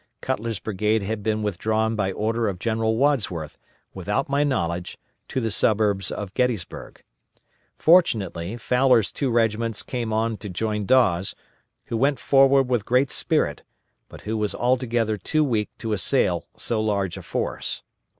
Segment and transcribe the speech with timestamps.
[0.19, 3.59] Cutler's brigade had been withdrawn by order of General Wadsworth,
[3.93, 7.03] without my knowledge, to the suburbs of Gettysburg.
[7.77, 11.35] Fortunately, Fowler's two regiments came on to join Dawes,
[11.85, 13.61] who went forward with great spirit,
[14.09, 17.83] but who was altogether too weak to assail so large a force.